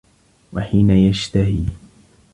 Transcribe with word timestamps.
وَحِينَ 0.53 0.89
يَشْتَهِي 0.89 1.65